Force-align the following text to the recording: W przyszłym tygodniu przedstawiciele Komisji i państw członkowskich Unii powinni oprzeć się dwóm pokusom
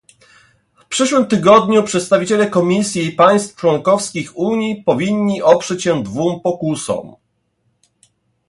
W 0.79 0.85
przyszłym 0.85 1.27
tygodniu 1.27 1.83
przedstawiciele 1.83 2.49
Komisji 2.49 3.05
i 3.05 3.11
państw 3.11 3.55
członkowskich 3.55 4.37
Unii 4.37 4.83
powinni 4.83 5.41
oprzeć 5.41 5.83
się 5.83 6.03
dwóm 6.03 6.39
pokusom 6.39 7.15